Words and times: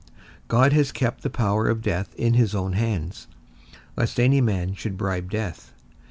God 0.47 0.73
hath 0.73 0.95
kept 0.95 1.21
the 1.21 1.29
power 1.29 1.69
of 1.69 1.83
death 1.83 2.15
in 2.15 2.33
his 2.33 2.55
own 2.55 2.73
hands, 2.73 3.27
lest 3.95 4.19
any 4.19 4.41
man 4.41 4.73
should 4.73 4.97
bribe 4.97 5.29
death. 5.29 5.73